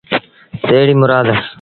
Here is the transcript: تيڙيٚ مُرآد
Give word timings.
تيڙيٚ 0.65 0.99
مُرآد 1.01 1.27